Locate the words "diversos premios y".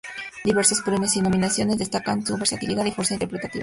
0.43-1.21